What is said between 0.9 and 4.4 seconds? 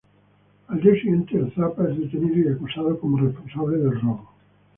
siguiente, el Zapa es detenido y acusado como responsable del robo.